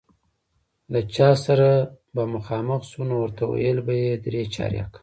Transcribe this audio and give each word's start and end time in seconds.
له 0.91 0.99
چا 1.15 1.29
سره 1.45 1.69
به 2.13 2.23
مخامخ 2.33 2.81
شو، 2.89 3.01
نو 3.09 3.15
ورته 3.21 3.43
ویل 3.45 3.79
به 3.87 3.93
یې 4.03 4.11
درې 4.25 4.43
چارکه. 4.53 4.99